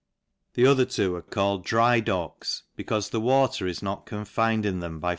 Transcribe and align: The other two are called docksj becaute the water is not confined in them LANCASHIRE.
The 0.55 0.65
other 0.65 0.85
two 0.85 1.13
are 1.13 1.21
called 1.21 1.63
docksj 1.63 2.63
becaute 2.75 3.11
the 3.11 3.21
water 3.21 3.67
is 3.67 3.83
not 3.83 4.07
confined 4.07 4.65
in 4.65 4.79
them 4.79 4.93
LANCASHIRE. 4.93 5.09